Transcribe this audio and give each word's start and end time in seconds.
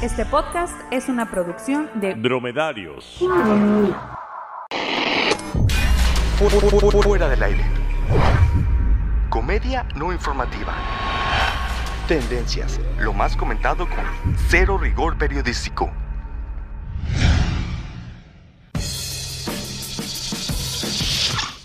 Este 0.00 0.24
podcast 0.24 0.80
es 0.92 1.08
una 1.08 1.28
producción 1.28 1.90
de 1.94 2.14
Dromedarios. 2.14 3.18
Fuera 7.02 7.28
del 7.28 7.42
aire. 7.42 7.64
Comedia 9.28 9.88
no 9.96 10.12
informativa. 10.12 10.72
Tendencias. 12.06 12.78
Lo 13.00 13.12
más 13.12 13.36
comentado 13.36 13.88
con 13.88 14.36
cero 14.48 14.78
rigor 14.78 15.18
periodístico. 15.18 15.90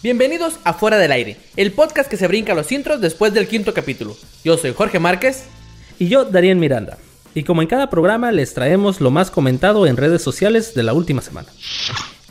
Bienvenidos 0.02 0.60
a 0.64 0.74
Fuera 0.74 0.98
del 0.98 1.12
Aire, 1.12 1.38
el 1.56 1.72
podcast 1.72 2.10
que 2.10 2.18
se 2.18 2.28
brinca 2.28 2.56
los 2.56 2.72
intros 2.72 3.00
después 3.00 3.32
del 3.36 3.48
quinto 3.48 3.76
capítulo. 3.76 4.16
Yo 4.44 4.58
soy 4.58 4.74
Jorge 4.74 4.98
Márquez. 4.98 5.48
Y 6.00 6.08
yo, 6.08 6.26
Darien 6.26 6.60
Miranda. 6.60 6.98
Y 7.36 7.44
como 7.44 7.62
en 7.62 7.68
cada 7.68 7.90
programa, 7.90 8.32
les 8.32 8.54
traemos 8.54 9.02
lo 9.02 9.12
más 9.12 9.32
comentado 9.32 9.88
en 9.88 9.98
redes 9.98 10.22
sociales 10.22 10.74
de 10.76 10.84
la 10.84 10.94
última 10.94 11.22
semana. 11.22 11.48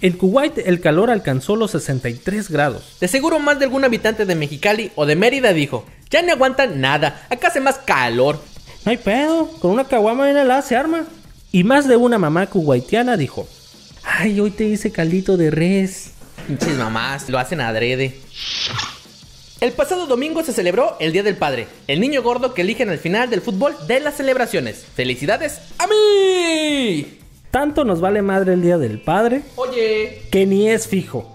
En 0.00 0.12
Kuwait 0.14 0.58
el 0.58 0.80
calor 0.80 1.10
alcanzó 1.10 1.54
los 1.56 1.72
63 1.72 2.50
grados. 2.50 2.96
De 3.00 3.08
seguro 3.08 3.38
más 3.38 3.58
de 3.58 3.66
algún 3.66 3.84
habitante 3.84 4.26
de 4.26 4.34
Mexicali 4.34 4.90
o 4.96 5.06
de 5.06 5.16
Mérida 5.16 5.52
dijo, 5.52 5.84
ya 6.10 6.22
no 6.22 6.32
aguantan 6.32 6.80
nada, 6.80 7.26
acá 7.30 7.48
hace 7.48 7.60
más 7.60 7.78
calor. 7.78 8.40
No 8.84 8.90
hay 8.90 8.96
pedo, 8.96 9.48
con 9.60 9.70
una 9.70 9.84
caguama 9.84 10.28
en 10.28 10.36
helada 10.36 10.62
se 10.62 10.76
arma. 10.76 11.04
Y 11.52 11.64
más 11.64 11.86
de 11.86 11.96
una 11.96 12.18
mamá 12.18 12.46
kuwaitiana 12.46 13.16
dijo, 13.16 13.48
ay, 14.02 14.40
hoy 14.40 14.50
te 14.50 14.64
hice 14.64 14.90
caldito 14.90 15.36
de 15.36 15.50
res. 15.50 16.10
Pinches 16.48 16.76
mamás, 16.76 17.28
lo 17.28 17.38
hacen 17.38 17.60
adrede. 17.60 18.16
El 19.62 19.70
pasado 19.70 20.08
domingo 20.08 20.42
se 20.42 20.52
celebró 20.52 20.96
el 20.98 21.12
Día 21.12 21.22
del 21.22 21.36
Padre, 21.36 21.68
el 21.86 22.00
niño 22.00 22.20
gordo 22.20 22.52
que 22.52 22.62
eligen 22.62 22.88
al 22.88 22.98
final 22.98 23.30
del 23.30 23.42
fútbol 23.42 23.76
de 23.86 24.00
las 24.00 24.16
celebraciones. 24.16 24.84
¡Felicidades 24.96 25.60
a 25.78 25.86
mí! 25.86 27.20
Tanto 27.52 27.84
nos 27.84 28.00
vale 28.00 28.22
madre 28.22 28.54
el 28.54 28.62
Día 28.62 28.76
del 28.76 29.00
Padre 29.00 29.42
Oye, 29.54 30.22
que 30.32 30.46
ni 30.46 30.68
es 30.68 30.88
fijo. 30.88 31.32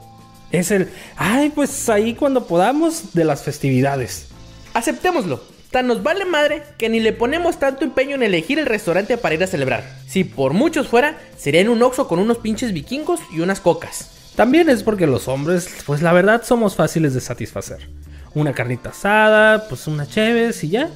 Es 0.51 0.71
el, 0.71 0.89
ay, 1.15 1.53
pues 1.55 1.87
ahí 1.87 2.15
cuando 2.15 2.47
podamos 2.47 3.13
de 3.13 3.23
las 3.23 3.43
festividades. 3.43 4.27
aceptémoslo. 4.73 5.41
Tan 5.71 5.87
nos 5.87 6.03
vale 6.03 6.25
madre 6.25 6.63
que 6.77 6.89
ni 6.89 6.99
le 6.99 7.13
ponemos 7.13 7.59
tanto 7.59 7.85
empeño 7.85 8.15
en 8.15 8.23
elegir 8.23 8.59
el 8.59 8.65
restaurante 8.65 9.17
para 9.17 9.35
ir 9.35 9.43
a 9.45 9.47
celebrar. 9.47 9.85
Si 10.05 10.25
por 10.25 10.51
muchos 10.51 10.89
fuera, 10.89 11.17
sería 11.37 11.61
en 11.61 11.69
un 11.69 11.81
oxo 11.81 12.09
con 12.09 12.19
unos 12.19 12.39
pinches 12.39 12.73
vikingos 12.73 13.21
y 13.31 13.39
unas 13.39 13.61
cocas. 13.61 14.09
También 14.35 14.67
es 14.69 14.83
porque 14.83 15.07
los 15.07 15.29
hombres, 15.29 15.69
pues 15.85 16.01
la 16.01 16.11
verdad 16.11 16.43
somos 16.43 16.75
fáciles 16.75 17.13
de 17.13 17.21
satisfacer. 17.21 17.87
Una 18.37 18.53
carnita 18.53 18.89
asada, 18.89 19.67
pues 19.67 19.87
una 19.87 20.05
cheves 20.07 20.63
y 20.63 20.69
ya. 20.69 20.91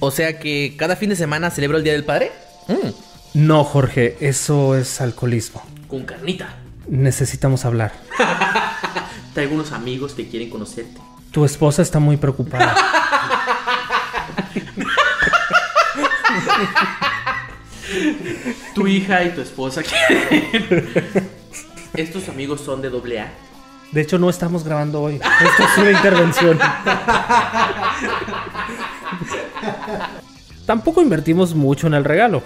O 0.00 0.10
sea 0.10 0.38
que 0.38 0.74
cada 0.76 0.96
fin 0.96 1.08
de 1.08 1.16
semana 1.16 1.50
celebro 1.50 1.78
el 1.78 1.84
Día 1.84 1.94
del 1.94 2.04
Padre. 2.04 2.30
Mm, 2.68 2.90
No, 3.46 3.64
Jorge, 3.64 4.18
eso 4.20 4.76
es 4.76 5.00
alcoholismo. 5.00 5.62
con 5.88 6.04
carnita. 6.04 6.56
Necesitamos 6.86 7.64
hablar. 7.64 7.92
Traigo 9.32 9.54
unos 9.54 9.72
amigos 9.72 10.12
que 10.12 10.28
quieren 10.28 10.50
conocerte. 10.50 11.00
Tu 11.30 11.46
esposa 11.46 11.80
está 11.80 12.00
muy 12.00 12.18
preocupada. 12.18 12.76
Tu 18.74 18.86
hija 18.88 19.24
y 19.24 19.30
tu 19.30 19.40
esposa 19.40 19.82
quieren. 19.82 21.30
Estos 21.94 22.28
amigos 22.28 22.60
son 22.60 22.82
de 22.82 22.90
doble 22.90 23.20
A. 23.20 23.32
De 23.94 24.00
hecho, 24.00 24.18
no 24.18 24.28
estamos 24.28 24.64
grabando 24.64 25.00
hoy. 25.00 25.14
Esto 25.14 25.62
es 25.62 25.78
una 25.78 25.92
intervención. 25.92 26.58
Tampoco 30.66 31.00
invertimos 31.00 31.54
mucho 31.54 31.86
en 31.86 31.94
el 31.94 32.04
regalo. 32.04 32.42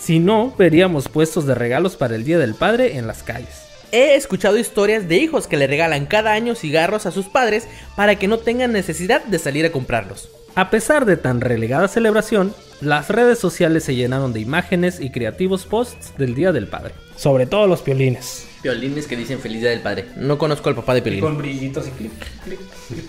Si 0.00 0.18
no, 0.18 0.52
veríamos 0.58 1.08
puestos 1.08 1.46
de 1.46 1.54
regalos 1.54 1.94
para 1.94 2.16
el 2.16 2.24
Día 2.24 2.38
del 2.38 2.56
Padre 2.56 2.98
en 2.98 3.06
las 3.06 3.22
calles. 3.22 3.62
He 3.92 4.16
escuchado 4.16 4.58
historias 4.58 5.06
de 5.06 5.18
hijos 5.18 5.46
que 5.46 5.56
le 5.56 5.68
regalan 5.68 6.06
cada 6.06 6.32
año 6.32 6.56
cigarros 6.56 7.06
a 7.06 7.12
sus 7.12 7.26
padres 7.26 7.68
para 7.94 8.16
que 8.16 8.26
no 8.26 8.38
tengan 8.38 8.72
necesidad 8.72 9.24
de 9.24 9.38
salir 9.38 9.64
a 9.66 9.70
comprarlos. 9.70 10.28
A 10.56 10.68
pesar 10.68 11.04
de 11.04 11.16
tan 11.16 11.40
relegada 11.40 11.86
celebración, 11.86 12.52
las 12.80 13.08
redes 13.08 13.38
sociales 13.38 13.84
se 13.84 13.94
llenaron 13.94 14.32
de 14.32 14.40
imágenes 14.40 14.98
y 14.98 15.10
creativos 15.10 15.64
posts 15.64 16.12
del 16.18 16.34
Día 16.34 16.50
del 16.50 16.66
Padre. 16.66 16.94
Sobre 17.14 17.46
todo 17.46 17.68
los 17.68 17.82
piolines. 17.82 18.47
Piolines 18.62 19.06
que 19.06 19.16
dicen 19.16 19.38
feliz 19.38 19.60
día 19.60 19.70
del 19.70 19.80
padre. 19.80 20.06
No 20.16 20.36
conozco 20.36 20.68
al 20.68 20.74
papá 20.74 20.94
de 20.94 21.02
Piolín. 21.02 21.38
brillitos 21.38 21.86
y 21.86 21.90
clip. 21.90 22.12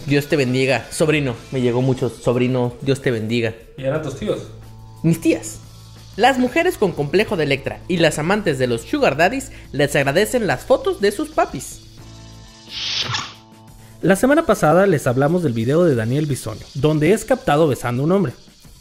Dios 0.05 0.27
te 0.27 0.35
bendiga. 0.35 0.85
Sobrino. 0.91 1.35
Me 1.51 1.61
llegó 1.61 1.81
mucho. 1.81 2.09
Sobrino. 2.09 2.73
Dios 2.81 3.01
te 3.01 3.09
bendiga. 3.09 3.55
¿Y 3.77 3.83
eran 3.83 4.01
tus 4.01 4.17
tíos? 4.17 4.47
Mis 5.01 5.19
tías. 5.19 5.59
Las 6.17 6.37
mujeres 6.37 6.77
con 6.77 6.91
complejo 6.91 7.37
de 7.37 7.45
Electra 7.45 7.79
y 7.87 7.97
las 7.97 8.19
amantes 8.19 8.59
de 8.59 8.67
los 8.67 8.81
sugar 8.81 9.17
daddies 9.17 9.51
les 9.71 9.95
agradecen 9.95 10.47
las 10.47 10.65
fotos 10.65 11.01
de 11.01 11.11
sus 11.11 11.29
papis. 11.29 11.81
La 14.01 14.15
semana 14.15 14.45
pasada 14.45 14.85
les 14.85 15.07
hablamos 15.07 15.43
del 15.43 15.53
video 15.53 15.83
de 15.83 15.95
Daniel 15.95 16.25
Bisoño, 16.25 16.65
donde 16.75 17.13
es 17.13 17.25
captado 17.25 17.67
besando 17.67 18.03
a 18.03 18.05
un 18.05 18.11
hombre. 18.11 18.33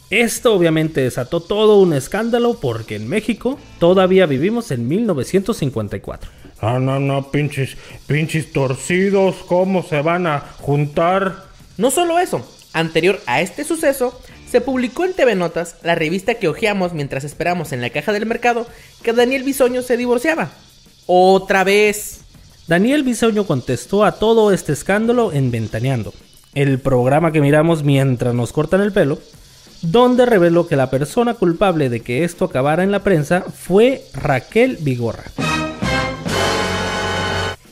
Esto 0.09 0.53
obviamente 0.53 1.01
desató 1.01 1.39
todo 1.39 1.79
un 1.79 1.93
escándalo 1.93 2.55
porque 2.59 2.95
en 2.95 3.07
México 3.07 3.59
todavía 3.79 4.25
vivimos 4.25 4.71
en 4.71 4.87
1954. 4.87 6.38
Ah, 6.61 6.79
no, 6.79 6.99
no, 6.99 7.31
pinches, 7.31 7.77
pinches 8.05 8.51
torcidos, 8.51 9.35
¿cómo 9.47 9.81
se 9.83 10.01
van 10.01 10.27
a 10.27 10.39
juntar? 10.59 11.45
No 11.77 11.89
solo 11.89 12.19
eso, 12.19 12.45
anterior 12.73 13.21
a 13.27 13.39
este 13.39 13.63
suceso, 13.63 14.19
se 14.49 14.59
publicó 14.59 15.05
en 15.05 15.13
TV 15.13 15.35
Notas, 15.35 15.75
la 15.83 15.95
revista 15.95 16.35
que 16.35 16.49
hojeamos 16.49 16.91
mientras 16.93 17.23
esperamos 17.23 17.71
en 17.71 17.81
la 17.81 17.91
caja 17.91 18.11
del 18.11 18.25
mercado, 18.25 18.67
que 19.03 19.13
Daniel 19.13 19.43
Bisoño 19.43 19.81
se 19.81 19.95
divorciaba. 19.95 20.49
Otra 21.05 21.63
vez. 21.63 22.21
Daniel 22.67 23.03
Bisoño 23.03 23.45
contestó 23.45 24.03
a 24.03 24.13
todo 24.13 24.51
este 24.51 24.73
escándalo 24.73 25.31
en 25.31 25.51
Ventaneando, 25.51 26.13
el 26.55 26.79
programa 26.79 27.31
que 27.31 27.41
miramos 27.41 27.83
mientras 27.83 28.33
nos 28.33 28.51
cortan 28.51 28.81
el 28.81 28.91
pelo, 28.91 29.19
donde 29.81 30.25
reveló 30.25 30.67
que 30.67 30.75
la 30.75 30.89
persona 30.89 31.35
culpable 31.35 31.89
de 31.89 32.01
que 32.01 32.25
esto 32.25 32.45
acabara 32.45 32.83
en 32.83 32.91
la 32.91 33.03
prensa 33.03 33.41
fue 33.41 34.03
Raquel 34.13 34.77
Vigorra. 34.81 35.31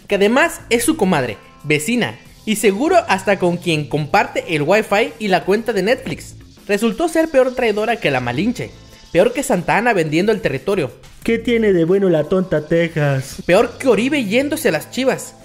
Que 0.07 0.15
además 0.15 0.61
es 0.69 0.83
su 0.83 0.97
comadre, 0.97 1.37
vecina 1.63 2.17
y 2.45 2.55
seguro 2.55 2.97
hasta 3.07 3.39
con 3.39 3.57
quien 3.57 3.89
comparte 3.89 4.55
el 4.55 4.61
wifi 4.61 5.13
y 5.19 5.27
la 5.27 5.43
cuenta 5.43 5.73
de 5.73 5.83
Netflix. 5.83 6.35
Resultó 6.67 7.07
ser 7.07 7.29
peor 7.29 7.53
traidora 7.53 7.97
que 7.97 8.11
la 8.11 8.19
Malinche, 8.19 8.71
peor 9.11 9.33
que 9.33 9.43
Santa 9.43 9.77
Ana 9.77 9.93
vendiendo 9.93 10.31
el 10.31 10.41
territorio, 10.41 10.91
¿Qué 11.23 11.37
tiene 11.37 11.73
de 11.73 11.83
bueno 11.83 12.07
la 12.07 12.23
tonta 12.23 12.65
Texas? 12.67 13.41
peor 13.45 13.77
que 13.77 13.89
Oribe 13.89 14.23
yéndose 14.23 14.69
a 14.69 14.71
las 14.71 14.91
chivas, 14.91 15.35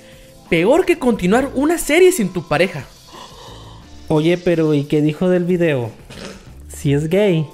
peor 0.49 0.85
que 0.85 1.01
continuar 1.01 1.51
una 1.55 1.77
serie 1.77 2.13
sin 2.13 2.33
tu 2.33 2.47
pareja. 2.47 2.85
Oye, 4.07 4.39
pero 4.39 4.75
¿y 4.75 4.85
qué 4.85 5.03
dijo 5.03 5.29
del 5.29 5.45
video? 5.45 5.91
Si 6.69 6.93
es 6.93 7.09
gay. 7.09 7.47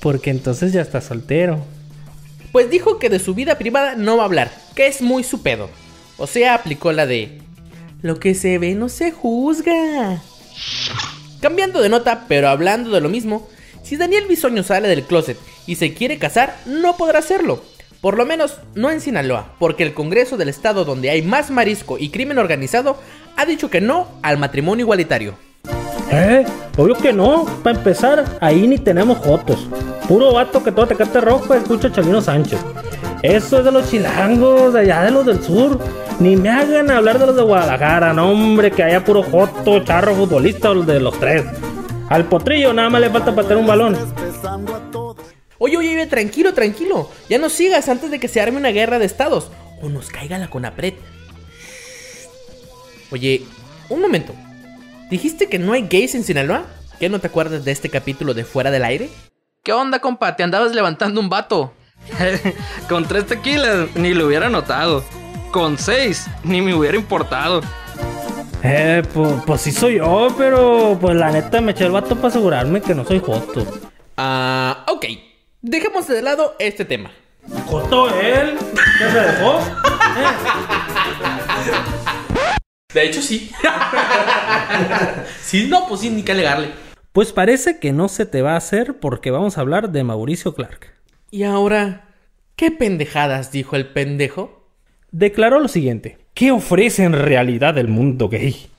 Porque 0.00 0.30
entonces 0.30 0.72
ya 0.72 0.80
está 0.80 1.00
soltero. 1.00 1.60
Pues 2.56 2.70
dijo 2.70 2.98
que 2.98 3.10
de 3.10 3.18
su 3.18 3.34
vida 3.34 3.58
privada 3.58 3.96
no 3.96 4.16
va 4.16 4.22
a 4.22 4.24
hablar, 4.24 4.50
que 4.74 4.86
es 4.86 5.02
muy 5.02 5.24
su 5.24 5.42
pedo. 5.42 5.68
O 6.16 6.26
sea, 6.26 6.54
aplicó 6.54 6.90
la 6.90 7.04
de... 7.04 7.42
Lo 8.00 8.18
que 8.18 8.34
se 8.34 8.56
ve 8.56 8.74
no 8.74 8.88
se 8.88 9.12
juzga. 9.12 10.22
Cambiando 11.42 11.82
de 11.82 11.90
nota, 11.90 12.24
pero 12.28 12.48
hablando 12.48 12.88
de 12.92 13.02
lo 13.02 13.10
mismo, 13.10 13.46
si 13.82 13.98
Daniel 13.98 14.24
Bisoño 14.26 14.62
sale 14.62 14.88
del 14.88 15.04
closet 15.04 15.36
y 15.66 15.74
se 15.74 15.92
quiere 15.92 16.16
casar, 16.16 16.56
no 16.64 16.96
podrá 16.96 17.18
hacerlo. 17.18 17.62
Por 18.00 18.16
lo 18.16 18.24
menos 18.24 18.56
no 18.74 18.90
en 18.90 19.02
Sinaloa, 19.02 19.54
porque 19.58 19.82
el 19.82 19.92
Congreso 19.92 20.38
del 20.38 20.48
Estado 20.48 20.86
donde 20.86 21.10
hay 21.10 21.20
más 21.20 21.50
marisco 21.50 21.98
y 21.98 22.08
crimen 22.08 22.38
organizado 22.38 22.98
ha 23.36 23.44
dicho 23.44 23.68
que 23.68 23.82
no 23.82 24.08
al 24.22 24.38
matrimonio 24.38 24.84
igualitario. 24.84 25.36
¿Eh? 26.10 26.44
Obvio 26.76 26.94
que 26.94 27.12
no. 27.12 27.44
Para 27.62 27.78
empezar, 27.78 28.24
ahí 28.40 28.66
ni 28.66 28.78
tenemos 28.78 29.18
fotos. 29.18 29.66
Puro 30.08 30.32
vato 30.32 30.62
que 30.62 30.72
todo 30.72 30.86
te 30.86 30.94
cante 30.94 31.20
rojo 31.20 31.54
escucha 31.54 31.88
a 31.88 31.92
Chalino 31.92 32.20
Sánchez. 32.20 32.60
Eso 33.22 33.58
es 33.58 33.64
de 33.64 33.72
los 33.72 33.90
chilangos, 33.90 34.72
de 34.72 34.80
allá 34.80 35.02
de 35.02 35.10
los 35.10 35.26
del 35.26 35.42
sur. 35.42 35.78
Ni 36.20 36.36
me 36.36 36.48
hagan 36.48 36.90
hablar 36.90 37.18
de 37.18 37.26
los 37.26 37.36
de 37.36 37.42
Guadalajara, 37.42 38.12
no 38.12 38.30
hombre, 38.30 38.70
que 38.70 38.82
haya 38.82 39.04
puro 39.04 39.22
joto, 39.22 39.84
charro, 39.84 40.14
futbolista, 40.14 40.72
los 40.72 40.86
de 40.86 41.00
los 41.00 41.18
tres. 41.18 41.44
Al 42.08 42.24
potrillo 42.26 42.72
nada 42.72 42.88
más 42.88 43.00
le 43.00 43.10
falta 43.10 43.34
patear 43.34 43.58
un 43.58 43.66
balón. 43.66 43.96
Oye, 45.58 45.76
oye, 45.76 45.94
oye, 45.94 46.06
tranquilo, 46.06 46.54
tranquilo. 46.54 47.10
Ya 47.28 47.38
no 47.38 47.48
sigas 47.48 47.88
antes 47.88 48.10
de 48.10 48.20
que 48.20 48.28
se 48.28 48.40
arme 48.40 48.58
una 48.58 48.70
guerra 48.70 48.98
de 48.98 49.06
estados. 49.06 49.50
O 49.82 49.88
nos 49.88 50.08
caiga 50.08 50.38
la 50.38 50.48
Conapred. 50.48 50.94
Oye, 53.10 53.42
un 53.88 54.00
momento. 54.00 54.34
¿Dijiste 55.10 55.48
que 55.48 55.60
no 55.60 55.72
hay 55.72 55.86
gays 55.86 56.16
en 56.16 56.24
Sinaloa? 56.24 56.64
¿Qué 56.98 57.08
no 57.08 57.20
te 57.20 57.28
acuerdas 57.28 57.64
de 57.64 57.70
este 57.70 57.88
capítulo 57.88 58.34
de 58.34 58.44
Fuera 58.44 58.72
del 58.72 58.84
Aire? 58.84 59.08
¿Qué 59.62 59.72
onda, 59.72 60.00
compa? 60.00 60.34
Te 60.34 60.42
andabas 60.42 60.74
levantando 60.74 61.20
un 61.20 61.28
vato. 61.28 61.72
Con 62.88 63.06
tres 63.06 63.26
tequilas 63.26 63.94
ni 63.94 64.14
lo 64.14 64.26
hubiera 64.26 64.48
notado. 64.48 65.04
Con 65.52 65.78
seis 65.78 66.26
ni 66.42 66.60
me 66.60 66.74
hubiera 66.74 66.96
importado. 66.96 67.60
Eh, 68.64 69.04
pues, 69.14 69.32
pues 69.46 69.60
sí 69.60 69.70
soy 69.70 69.98
yo, 69.98 70.34
pero 70.36 70.98
pues 71.00 71.14
la 71.14 71.30
neta 71.30 71.60
me 71.60 71.70
eché 71.70 71.84
el 71.84 71.92
vato 71.92 72.16
para 72.16 72.28
asegurarme 72.28 72.80
que 72.80 72.94
no 72.94 73.04
soy 73.04 73.20
joto. 73.20 73.64
Ah, 74.16 74.84
ok. 74.88 75.04
Dejemos 75.62 76.08
de 76.08 76.20
lado 76.20 76.56
este 76.58 76.84
tema. 76.84 77.12
¿Joto 77.66 78.08
él? 78.18 78.58
¿Ya 78.98 79.12
se 79.12 79.20
dejó? 79.20 79.60
De 82.96 83.04
hecho, 83.04 83.20
sí. 83.20 83.50
sí, 85.42 85.66
no, 85.68 85.86
pues 85.86 86.00
sí, 86.00 86.08
ni 86.08 86.22
que 86.22 86.32
alegarle. 86.32 86.70
Pues 87.12 87.30
parece 87.30 87.78
que 87.78 87.92
no 87.92 88.08
se 88.08 88.24
te 88.24 88.40
va 88.40 88.54
a 88.54 88.56
hacer 88.56 89.00
porque 89.00 89.30
vamos 89.30 89.58
a 89.58 89.60
hablar 89.60 89.90
de 89.90 90.02
Mauricio 90.02 90.54
Clark. 90.54 90.94
Y 91.30 91.42
ahora, 91.42 92.06
¿qué 92.56 92.70
pendejadas 92.70 93.52
dijo 93.52 93.76
el 93.76 93.88
pendejo? 93.88 94.66
Declaró 95.10 95.60
lo 95.60 95.68
siguiente. 95.68 96.16
¿Qué 96.32 96.52
ofrece 96.52 97.04
en 97.04 97.12
realidad 97.12 97.76
el 97.76 97.88
mundo 97.88 98.30
gay? 98.30 98.70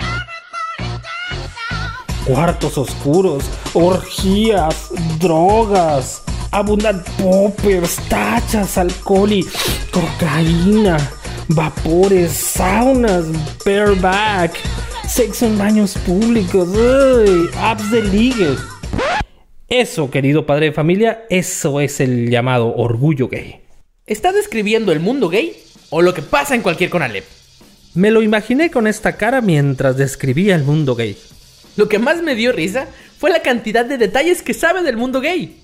Cuartos 2.25 2.79
oscuros, 2.79 3.43
orgías, 3.75 4.89
drogas, 5.19 6.23
abundan 6.49 7.03
poppers, 7.19 7.97
tachas, 8.09 8.79
alcohol 8.79 9.31
y 9.31 9.45
cocaína, 9.91 10.97
vapores, 11.49 12.31
saunas, 12.31 13.25
bareback, 13.65 14.53
sexo 15.07 15.45
en 15.45 15.57
baños 15.57 15.97
públicos, 16.05 16.67
uy, 16.69 17.49
apps 17.57 17.91
de 17.91 18.01
ligue. 18.03 18.55
Eso, 19.69 20.09
querido 20.09 20.45
padre 20.45 20.67
de 20.67 20.71
familia, 20.71 21.25
eso 21.29 21.81
es 21.81 21.99
el 21.99 22.29
llamado 22.29 22.73
orgullo 22.75 23.27
gay. 23.27 23.61
¿Está 24.05 24.31
describiendo 24.31 24.91
el 24.91 24.99
mundo 24.99 25.29
gay 25.29 25.57
o 25.89 26.01
lo 26.01 26.13
que 26.13 26.21
pasa 26.21 26.55
en 26.55 26.61
cualquier 26.61 26.89
Conalep? 26.89 27.25
Me 27.93 28.11
lo 28.11 28.21
imaginé 28.21 28.71
con 28.71 28.87
esta 28.87 29.17
cara 29.17 29.41
mientras 29.41 29.97
describía 29.97 30.55
el 30.55 30.63
mundo 30.63 30.95
gay. 30.95 31.17
Lo 31.75 31.89
que 31.89 31.99
más 31.99 32.21
me 32.21 32.35
dio 32.35 32.51
risa 32.51 32.87
fue 33.17 33.29
la 33.29 33.41
cantidad 33.41 33.85
de 33.85 33.97
detalles 33.97 34.41
que 34.41 34.53
sabe 34.53 34.83
del 34.83 34.97
mundo 34.97 35.19
gay. 35.19 35.57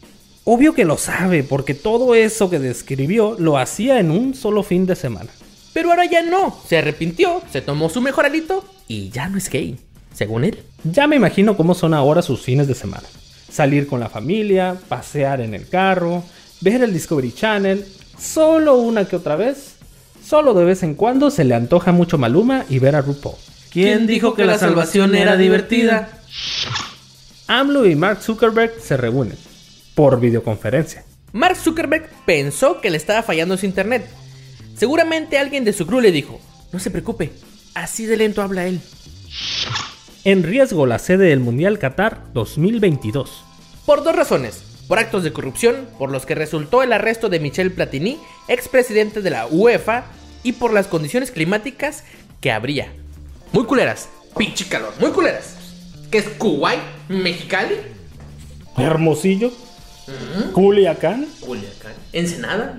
Obvio 0.44 0.74
que 0.74 0.84
lo 0.84 0.98
sabe, 0.98 1.44
porque 1.44 1.74
todo 1.74 2.16
eso 2.16 2.50
que 2.50 2.60
describió 2.60 3.36
lo 3.40 3.58
hacía 3.58 4.00
en 4.00 4.12
un 4.12 4.34
solo 4.34 4.64
fin 4.64 4.86
de 4.86 4.96
semana. 4.96 5.30
Pero 5.74 5.90
ahora 5.90 6.06
ya 6.06 6.22
no. 6.22 6.58
Se 6.68 6.78
arrepintió, 6.78 7.42
se 7.52 7.62
tomó 7.62 7.90
su 7.90 8.02
mejor 8.02 8.26
alito 8.26 8.66
y 8.88 9.10
ya 9.10 9.28
no 9.28 9.38
es 9.38 9.50
gay, 9.50 9.78
según 10.14 10.44
él. 10.44 10.64
Ya 10.84 11.08
me 11.08 11.16
imagino 11.16 11.58
cómo 11.58 11.74
son 11.74 11.94
ahora 11.94 12.22
sus 12.22 12.42
fines 12.42 12.68
de 12.68 12.76
semana. 12.76 13.08
Salir 13.52 13.88
con 13.88 14.00
la 14.00 14.10
familia, 14.10 14.78
pasear 14.88 15.42
en 15.42 15.54
el 15.54 15.68
carro, 15.68 16.24
ver 16.62 16.84
el 16.84 16.94
Discovery 16.94 17.34
Channel, 17.34 17.86
solo 18.20 18.76
una 18.76 19.06
que 19.06 19.16
otra 19.16 19.36
vez. 19.36 19.76
Solo 20.26 20.54
de 20.54 20.64
vez 20.64 20.84
en 20.84 20.96
cuando 20.96 21.30
se 21.30 21.44
le 21.44 21.54
antoja 21.54 21.92
mucho 21.92 22.18
Maluma 22.18 22.66
y 22.70 22.80
ver 22.80 22.96
a 22.96 23.02
RuPaul. 23.02 23.36
¿Quién 23.72 24.08
dijo 24.08 24.36
que 24.36 24.46
la 24.46 24.58
salvación 24.58 25.16
era 25.16 25.36
divertida? 25.36 26.10
AMLO 27.48 27.86
y 27.86 27.96
Mark 27.96 28.22
Zuckerberg 28.22 28.80
se 28.80 28.96
reúnen 28.96 29.38
por 29.96 30.20
videoconferencia. 30.20 31.04
Mark 31.34 31.58
Zuckerberg 31.58 32.10
pensó 32.26 32.80
que 32.80 32.90
le 32.90 32.98
estaba 32.98 33.24
fallando 33.24 33.58
su 33.58 33.66
internet. 33.66 34.08
Seguramente 34.76 35.38
alguien 35.38 35.64
de 35.64 35.74
su 35.74 35.86
crew 35.86 36.02
le 36.02 36.12
dijo, 36.12 36.40
no 36.72 36.80
se 36.80 36.92
preocupe, 36.92 37.32
así 37.74 38.06
de 38.06 38.18
lento 38.18 38.42
habla 38.42 38.66
él. 38.66 38.82
En 40.24 40.44
riesgo 40.44 40.86
la 40.86 41.00
sede 41.00 41.28
del 41.28 41.40
Mundial 41.40 41.80
Qatar 41.80 42.24
2022. 42.34 43.44
Por 43.86 44.04
dos 44.04 44.16
razones. 44.16 44.64
Por 44.88 45.00
actos 45.00 45.24
de 45.24 45.32
corrupción, 45.32 45.88
por 45.98 46.12
los 46.12 46.26
que 46.26 46.36
resultó 46.36 46.84
el 46.84 46.92
arresto 46.92 47.30
de 47.30 47.40
Michel 47.40 47.72
Platini, 47.72 48.20
expresidente 48.48 49.22
de 49.22 49.30
la 49.30 49.48
UEFA, 49.48 50.06
y 50.44 50.54
por 50.54 50.74
las 50.74 50.88
condiciones 50.88 51.32
climáticas 51.32 52.04
que 52.42 52.52
habría. 52.52 52.92
Muy 53.54 53.66
culeras. 53.66 54.10
Pinche 54.38 54.68
calor, 54.68 54.94
muy 55.00 55.12
culeras. 55.12 55.56
¿Qué 56.12 56.20
es 56.20 56.28
Kuwait? 56.28 56.80
¿Mexicali? 57.08 57.76
Hermosillo, 58.78 59.52
Culiacán, 60.54 61.28
Culiacán. 61.40 61.94
¿Ensenada? 62.12 62.78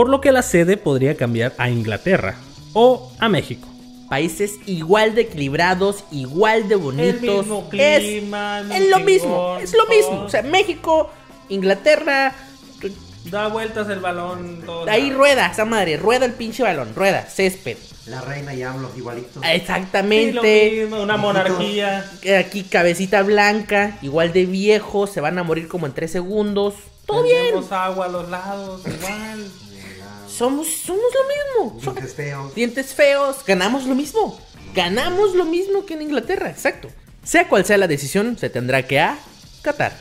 Por 0.00 0.08
lo 0.08 0.22
que 0.22 0.32
la 0.32 0.40
sede 0.40 0.78
podría 0.78 1.14
cambiar 1.14 1.52
a 1.58 1.68
Inglaterra 1.68 2.36
o 2.72 3.12
a 3.18 3.28
México. 3.28 3.68
Países 4.08 4.52
igual 4.64 5.14
de 5.14 5.20
equilibrados, 5.20 6.04
igual 6.10 6.70
de 6.70 6.76
bonitos. 6.76 7.44
mismo 7.44 7.68
clima, 7.68 8.60
es, 8.60 8.70
el 8.70 8.84
es 8.84 8.88
lo 8.88 9.00
mismo 9.00 9.04
mismo, 9.04 9.58
es 9.58 9.74
lo 9.74 9.86
mismo. 9.88 10.22
O 10.22 10.30
sea, 10.30 10.40
México, 10.40 11.10
Inglaterra, 11.50 12.34
Da 13.26 13.48
vueltas 13.48 13.90
el 13.90 14.00
balón. 14.00 14.62
todo 14.64 14.88
ahí 14.88 15.10
rueda 15.10 15.48
esa 15.48 15.66
madre, 15.66 15.98
rueda 15.98 16.24
el 16.24 16.32
pinche 16.32 16.62
balón, 16.62 16.94
rueda, 16.94 17.26
césped. 17.26 17.76
La 18.06 18.22
reina 18.22 18.54
y 18.54 18.62
AMLO 18.62 18.90
igualitos. 18.96 19.42
Exactamente. 19.44 20.86
una 20.86 21.18
monarquía. 21.18 22.10
Aquí 22.38 22.62
cabecita 22.62 23.22
blanca, 23.22 23.98
igual 24.00 24.32
de 24.32 24.46
viejo, 24.46 25.06
se 25.06 25.20
van 25.20 25.36
a 25.38 25.42
morir 25.42 25.68
como 25.68 25.84
en 25.84 25.92
tres 25.92 26.10
segundos. 26.10 26.72
Todo 27.04 27.22
bien. 27.22 27.48
Tenemos 27.48 27.70
agua 27.70 28.06
a 28.06 28.08
los 28.08 28.30
lados, 28.30 28.80
igual. 28.86 29.50
Somos, 30.40 30.68
somos 30.68 31.04
lo 31.12 31.68
mismo. 31.68 31.80
Dientes 31.82 32.14
feos. 32.14 32.54
Dientes 32.54 32.94
feos, 32.94 33.36
ganamos 33.46 33.84
lo 33.84 33.94
mismo. 33.94 34.40
Ganamos 34.74 35.34
lo 35.34 35.44
mismo 35.44 35.84
que 35.84 35.92
en 35.92 36.00
Inglaterra, 36.00 36.48
exacto. 36.48 36.88
Sea 37.22 37.46
cual 37.46 37.66
sea 37.66 37.76
la 37.76 37.86
decisión, 37.86 38.38
se 38.38 38.48
tendrá 38.48 38.86
que 38.86 38.98
acatar. 39.00 39.94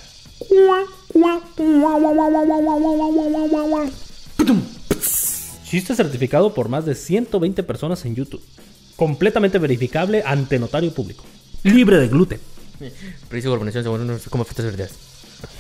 Chiste 5.66 5.94
certificado 5.94 6.54
por 6.54 6.70
más 6.70 6.86
de 6.86 6.96
120 6.96 7.62
personas 7.64 8.06
en 8.06 8.16
YouTube. 8.16 8.42
Completamente 8.96 9.58
verificable 9.58 10.24
ante 10.26 10.58
notario 10.58 10.94
público. 10.94 11.26
Libre 11.64 11.98
de 11.98 12.08
gluten. 12.08 12.40
Precio 13.28 13.50
de 13.50 13.56
urbanización, 13.58 13.84
según 13.84 14.08
no 14.08 14.18
sé 14.18 14.30
cómo. 14.30 14.46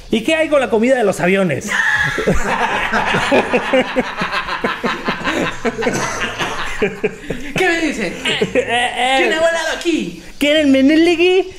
¿Y 0.09 0.23
qué 0.23 0.35
hay 0.35 0.47
con 0.47 0.61
la 0.61 0.69
comida 0.69 0.95
de 0.97 1.03
los 1.03 1.19
aviones? 1.19 1.69
¿Qué 7.55 7.67
me 7.67 7.81
dicen? 7.81 8.13
¿Quién 8.51 9.33
ha 9.33 9.39
volado 9.39 9.77
aquí? 9.77 10.23
¿Quieren 10.37 10.71
menelegui? 10.71 11.49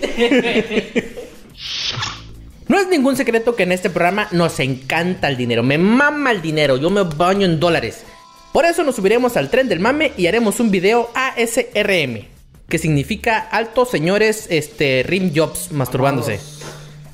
No 2.69 2.79
es 2.79 2.89
ningún 2.89 3.17
secreto 3.17 3.57
que 3.57 3.65
en 3.65 3.73
este 3.73 3.91
programa 3.91 4.29
nos 4.31 4.61
encanta 4.61 5.29
el 5.29 5.37
dinero. 5.37 5.63
Me 5.63 5.77
mama 5.77 6.31
el 6.31 6.41
dinero. 6.41 6.77
Yo 6.77 6.89
me 6.89 7.03
baño 7.03 7.45
en 7.45 7.59
dólares. 7.59 8.05
Por 8.53 8.65
eso 8.65 8.85
nos 8.85 8.97
subiremos 8.97 9.37
al 9.37 9.51
tren 9.51 9.69
del 9.69 9.81
mame 9.81 10.13
y 10.17 10.27
haremos 10.27 10.61
un 10.61 10.71
video 10.71 11.11
ASRM. 11.15 12.27
Que 12.69 12.79
significa 12.79 13.39
altos 13.39 13.91
señores 13.91 14.47
este, 14.51 15.03
rim 15.05 15.33
jobs 15.35 15.73
masturbándose. 15.73 16.41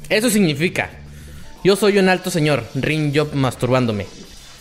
Eso 0.08 0.30
significa. 0.30 0.90
Yo 1.64 1.74
soy 1.74 1.98
un 1.98 2.08
alto 2.08 2.30
señor, 2.30 2.64
rim 2.74 3.12
job 3.14 3.34
masturbándome. 3.34 4.06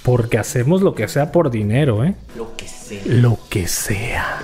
Porque 0.06 0.38
hacemos 0.38 0.84
lo 0.84 0.94
que 0.94 1.08
sea 1.08 1.32
por 1.32 1.50
dinero, 1.50 2.06
¿eh? 2.06 2.14
Lo 2.38 2.56
que 2.56 2.68
sea. 2.68 3.02
Lo 3.06 3.40
que 3.50 3.68
sea. 3.68 4.40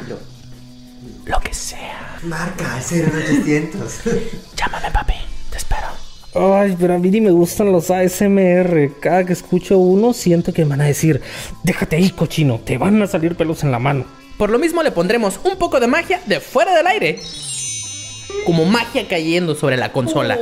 Lo 1.26 1.40
que 1.40 1.54
sea. 1.54 2.18
Marca 2.24 2.80
el 2.92 3.06
0800. 3.06 4.00
Llámame, 4.58 4.90
papi. 4.92 5.14
Te 5.52 5.58
espero. 5.58 5.86
Ay, 6.34 6.76
pero 6.80 6.96
a 6.96 6.98
mí 6.98 7.12
ni 7.12 7.22
me 7.22 7.30
gustan 7.30 7.72
los 7.72 7.92
ASMR. 7.92 8.90
Cada 9.00 9.24
que 9.24 9.34
escucho 9.34 9.78
uno, 9.78 10.14
siento 10.14 10.52
que 10.52 10.64
me 10.64 10.72
van 10.72 10.82
a 10.82 10.86
decir: 10.86 11.22
Déjate 11.64 11.98
ahí, 11.98 12.10
cochino, 12.10 12.60
te 12.60 12.80
van 12.80 13.00
a 13.00 13.06
salir 13.06 13.36
pelos 13.36 13.64
en 13.64 13.72
la 13.72 13.78
mano. 13.78 14.06
Por 14.40 14.50
lo 14.50 14.58
mismo 14.58 14.82
le 14.82 14.90
pondremos 14.90 15.40
un 15.44 15.58
poco 15.58 15.80
de 15.80 15.86
magia 15.86 16.22
de 16.26 16.40
fuera 16.40 16.76
del 16.76 16.88
aire. 16.88 17.20
Como 18.48 18.66
magia 18.66 19.08
cayendo 19.08 19.54
sobre 19.54 19.78
la 19.78 19.94
consola. 19.94 20.40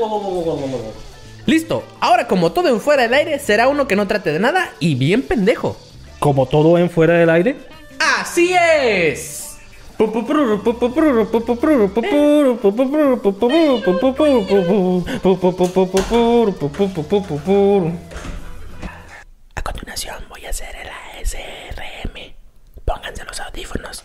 Listo, 1.49 1.83
ahora 1.99 2.27
como 2.27 2.51
todo 2.51 2.69
en 2.69 2.79
fuera 2.79 3.01
del 3.01 3.13
aire 3.15 3.39
será 3.39 3.69
uno 3.69 3.87
que 3.87 3.95
no 3.95 4.05
trate 4.05 4.31
de 4.31 4.37
nada 4.37 4.69
y 4.79 4.93
bien 4.93 5.23
pendejo. 5.23 5.75
Como 6.19 6.45
todo 6.45 6.77
en 6.77 6.91
fuera 6.91 7.15
del 7.15 7.31
aire. 7.31 7.57
¡Así 8.19 8.53
es! 8.53 9.57
A 19.55 19.61
continuación 19.63 20.23
voy 20.29 20.45
a 20.45 20.51
hacer 20.51 20.75
el 20.75 20.87
ASRM. 20.87 22.35
Pónganse 22.85 23.25
los 23.25 23.39
audífonos. 23.39 24.03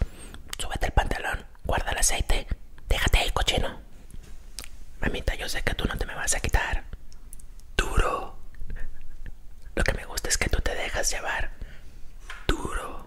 Súbete 0.57 0.87
el 0.87 0.93
pantalón. 0.93 1.45
Guarda 1.67 1.91
el 1.91 1.99
aceite. 1.99 2.47
Déjate 2.89 3.19
ahí, 3.19 3.31
cochino. 3.35 3.69
Mamita, 5.03 5.35
yo 5.35 5.47
sé 5.47 5.61
que 5.63 5.75
tú 5.75 5.85
no 5.85 5.99
te 5.99 6.07
me 6.07 6.15
vas 6.15 6.35
a 6.35 6.41
quitar. 6.41 6.85
Duro. 7.77 8.37
Lo 9.75 9.85
que 9.85 9.93
me 9.93 10.05
gusta 10.05 10.29
es 10.29 10.39
que 10.39 10.49
tú 10.49 10.61
te 10.61 10.75
dejas 11.05 11.11
llevar. 11.11 11.51
Duro. 12.47 13.07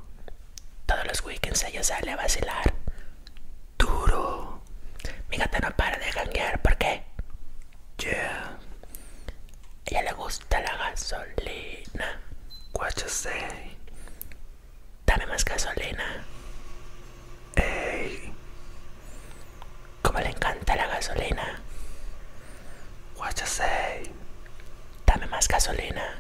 Todos 0.86 1.06
los 1.08 1.22
weekends 1.24 1.64
ella 1.64 1.84
sale 1.84 2.12
a 2.12 2.16
vacilar. 2.16 2.74
Duro. 3.78 4.62
Mi 5.30 5.38
gata 5.38 5.60
no 5.60 5.76
para 5.76 5.98
de 5.98 6.12
ganguear. 6.12 6.62
¿Por 6.62 6.78
qué? 6.78 7.04
Yeah. 7.98 8.58
Ella 9.86 10.04
le 10.04 10.14
gusta 10.14 10.60
la 10.62 10.76
gasolina. 10.78 12.22
What 12.74 12.96
you 13.02 13.10
say? 13.10 13.78
Dame 15.06 15.26
más 15.26 15.44
gasolina. 15.44 16.24
Ey. 17.56 18.32
Como 20.02 20.20
le 20.20 20.30
encanta 20.30 20.76
la 20.76 20.88
gasolina. 20.88 21.60
What 23.18 23.36
you 23.40 23.46
say? 23.48 24.12
Dame 25.06 25.26
más 25.28 25.48
gasolina. 25.48 26.18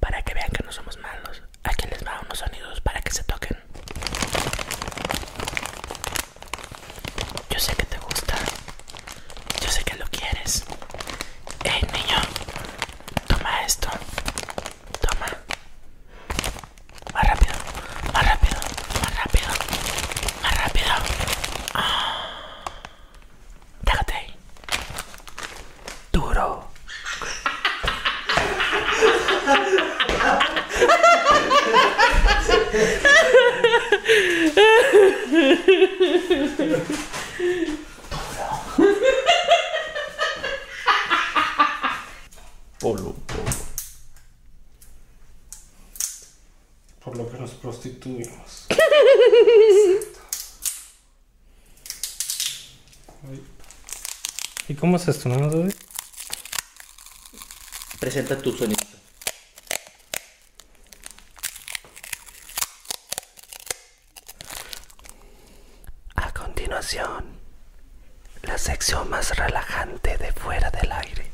Para 0.00 0.22
que 0.22 0.34
vean 0.34 0.50
que 0.50 0.62
no 0.64 0.72
somos 0.72 0.98
malos, 0.98 1.42
aquí 1.62 1.86
les 1.88 2.04
va 2.06 2.20
unos 2.24 2.38
sonidos 2.38 2.80
para 2.80 3.00
que 3.00 3.10
se 3.12 3.22
toquen. 3.24 3.56
Yo 7.50 7.58
sé 7.58 7.74
que 7.76 7.84
te 7.84 7.98
gusta. 7.98 8.34
Yo 9.60 9.68
sé 9.70 9.82
que 9.84 9.96
lo 9.96 10.06
quieres. 10.08 10.64
Ey, 11.64 11.82
niño. 11.92 12.20
Toma 13.28 13.62
esto. 13.64 13.88
Toma. 15.00 15.26
Más 17.14 17.24
rápido. 17.24 17.54
Más 18.12 18.26
rápido. 18.26 18.58
Más 19.02 19.16
rápido. 19.16 19.48
Más 20.42 20.54
rápido. 20.56 20.92
Ah. 21.74 22.64
Déjate 23.82 24.14
ahí. 24.14 24.34
Duro. 26.12 26.68
Polo, 42.80 43.14
polo. 43.26 43.52
Por 47.04 47.16
lo 47.16 47.30
que 47.30 47.38
nos 47.38 47.50
prostituimos. 47.52 48.66
¿Y 54.68 54.74
cómo 54.74 54.96
es 54.96 55.06
esto, 55.06 55.28
no? 55.28 55.68
Presenta 58.00 58.36
tu 58.38 58.56
sonido. 58.56 58.80
A 66.16 66.32
continuación, 66.32 67.38
la 68.42 68.58
sección 68.58 69.08
relajante 69.30 70.16
de 70.18 70.32
fuera 70.32 70.70
del 70.70 70.92
aire. 70.92 71.30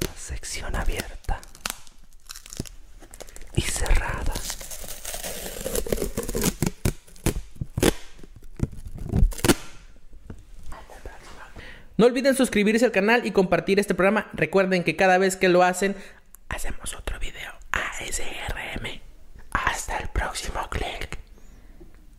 La 0.00 0.16
sección 0.16 0.74
abierta 0.76 1.40
y 3.54 3.62
cerrada. 3.62 4.32
No 11.98 12.04
olviden 12.04 12.36
suscribirse 12.36 12.84
al 12.84 12.92
canal 12.92 13.24
y 13.24 13.30
compartir 13.30 13.80
este 13.80 13.94
programa. 13.94 14.28
Recuerden 14.34 14.84
que 14.84 14.96
cada 14.96 15.16
vez 15.16 15.36
que 15.36 15.48
lo 15.48 15.62
hacen, 15.62 15.96
hacemos 16.50 16.94
otro 16.94 17.18
video 17.18 17.52
ASRM. 17.72 19.00
Hasta 19.52 19.98
el 19.98 20.08
próximo 20.08 20.68
click. 20.68 21.18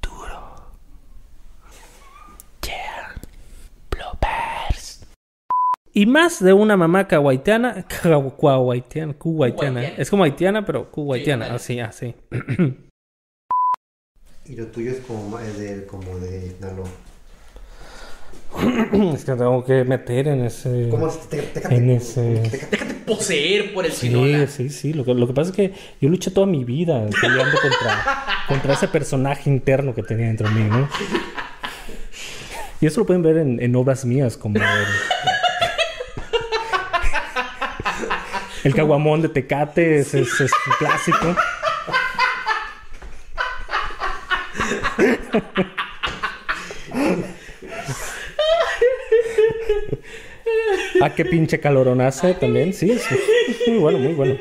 Duro. 0.02 0.72
Yeah. 2.64 3.14
Bloopers. 3.92 5.06
Y 5.98 6.06
más 6.06 6.44
de 6.44 6.54
una 6.54 6.78
mamá 6.78 7.08
kawaitiana, 7.08 7.84
kawaitiana, 7.88 9.14
kuwaitiana. 9.16 9.84
Es 9.84 10.12
como 10.12 10.24
haitiana, 10.26 10.64
pero 10.64 10.92
kuwaitiana, 10.92 11.58
Sí, 11.58 11.80
así, 11.80 12.14
así. 12.14 12.16
Y 14.46 14.56
lo 14.56 14.68
tuyo 14.68 14.92
es 14.92 15.00
como 15.00 15.40
es 15.40 15.58
de, 15.58 15.88
como 15.88 16.20
de 16.20 16.52
Sinaloa. 16.52 16.88
es 19.16 19.26
que 19.26 19.32
tengo 19.34 19.66
que 19.66 19.84
meter 19.86 20.28
en 20.28 20.46
ese... 20.46 20.88
¿Cómo 20.92 21.08
es? 21.08 21.20
Te- 21.30 21.42
te- 21.42 21.62
te- 21.62 21.76
En 21.76 21.90
ese... 21.90 22.22
Déjate 22.22 22.94
poseer 23.08 23.74
por 23.74 23.84
el 23.88 23.92
Sí, 23.92 24.08
Sinola. 24.10 24.46
sí, 24.46 24.70
sí. 24.70 24.94
Lo 24.94 25.04
que, 25.04 25.16
lo 25.16 25.26
que 25.26 25.34
pasa 25.34 25.50
es 25.50 25.56
que 25.56 25.74
yo 26.00 26.10
luché 26.10 26.30
toda 26.30 26.46
mi 26.46 26.64
vida 26.64 27.08
peleando 27.20 27.58
contra, 27.60 28.24
contra 28.48 28.74
ese 28.76 28.88
personaje 28.88 29.50
interno 29.50 29.96
que 29.96 30.04
tenía 30.04 30.28
dentro 30.28 30.48
de 30.48 30.54
mí, 30.54 30.64
¿no? 30.70 30.88
Y 32.80 32.86
eso 32.86 33.00
lo 33.00 33.08
pueden 33.08 33.24
ver 33.24 33.38
en, 33.38 33.60
en 33.60 33.76
obras 33.76 34.06
mías 34.06 34.38
como 34.38 34.60
el, 38.64 38.74
caguamón 38.74 39.22
de 39.22 39.30
Tecate, 39.30 40.00
es, 40.00 40.14
es, 40.14 40.42
es 40.42 40.52
un 40.68 40.74
clásico. 40.80 41.36
Ah, 51.02 51.14
qué 51.14 51.26
pinche 51.26 51.60
calorón 51.60 52.02
también, 52.40 52.74
sí, 52.74 52.98
sí. 52.98 53.16
Muy 53.68 53.78
bueno, 53.80 54.00
muy 54.00 54.14
bueno. 54.14 54.38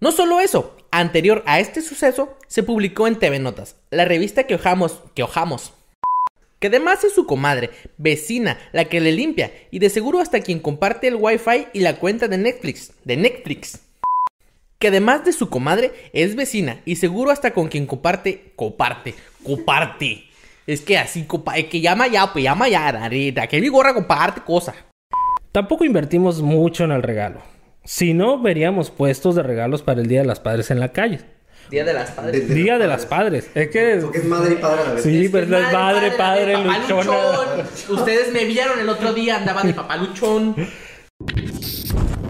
No 0.00 0.12
solo 0.12 0.40
eso, 0.40 0.76
anterior 0.90 1.42
a 1.46 1.60
este 1.60 1.80
suceso, 1.80 2.36
se 2.46 2.62
publicó 2.62 3.06
en 3.06 3.18
TV 3.18 3.38
Notas, 3.38 3.76
la 3.90 4.04
revista 4.04 4.44
que 4.44 4.54
ojamos, 4.54 5.02
que 5.14 5.22
ojamos. 5.22 5.72
Que 6.58 6.68
además 6.68 7.04
es 7.04 7.12
su 7.12 7.26
comadre, 7.26 7.70
vecina, 7.98 8.58
la 8.72 8.86
que 8.86 9.00
le 9.00 9.12
limpia, 9.12 9.52
y 9.70 9.78
de 9.78 9.90
seguro 9.90 10.20
hasta 10.20 10.40
quien 10.40 10.60
comparte 10.60 11.08
el 11.08 11.16
wifi 11.16 11.66
y 11.72 11.80
la 11.80 11.96
cuenta 11.96 12.28
de 12.28 12.38
Netflix, 12.38 12.92
de 13.04 13.16
Netflix. 13.16 13.80
Que 14.78 14.88
además 14.88 15.24
de 15.24 15.32
su 15.32 15.50
comadre, 15.50 15.92
es 16.12 16.36
vecina, 16.36 16.80
y 16.84 16.96
seguro 16.96 17.30
hasta 17.30 17.52
con 17.52 17.68
quien 17.68 17.86
comparte, 17.86 18.52
comparte, 18.56 19.14
comparte. 19.42 20.24
Es 20.66 20.80
que 20.80 20.96
así, 20.96 21.24
compa, 21.24 21.58
es 21.58 21.66
que 21.66 21.80
llama 21.80 22.06
ya, 22.06 22.32
pues 22.32 22.44
llama 22.44 22.68
ya, 22.68 22.88
ahorita, 22.88 23.46
que 23.46 23.60
mi 23.60 23.68
gorra 23.68 23.92
comparte 23.92 24.40
cosa. 24.40 24.74
Tampoco 25.52 25.84
invertimos 25.84 26.40
mucho 26.40 26.84
en 26.84 26.92
el 26.92 27.02
regalo. 27.02 27.40
Si 27.84 28.14
no, 28.14 28.40
veríamos 28.40 28.90
puestos 28.90 29.34
de 29.34 29.42
regalos 29.42 29.82
para 29.82 30.00
el 30.00 30.06
Día 30.06 30.20
de 30.20 30.26
las 30.26 30.40
Padres 30.40 30.70
en 30.70 30.80
la 30.80 30.92
calle. 30.92 31.20
Día 31.70 31.84
de 31.84 31.92
las 31.94 32.10
Padres. 32.10 32.48
De- 32.48 32.54
Día 32.54 32.78
de 32.78 32.86
las 32.86 33.06
Padres. 33.06 33.48
Es 33.54 33.68
que... 33.70 33.98
Porque 34.02 34.18
es 34.18 34.24
madre 34.24 34.52
y 34.54 34.56
padre 34.56 34.80
a 34.82 34.84
la 34.84 34.92
vez. 34.94 35.02
Sí, 35.02 35.28
pero 35.30 35.44
es 35.58 35.72
madre, 35.72 36.10
padre, 36.12 36.52
papá 36.58 36.78
luchona. 36.78 37.04
luchón. 37.04 37.98
Ustedes 37.98 38.32
me 38.32 38.44
vieron 38.44 38.78
el 38.78 38.88
otro 38.88 39.12
día, 39.12 39.36
andaba 39.36 39.62
de 39.62 39.74
papá 39.74 39.96
luchón. 39.96 40.54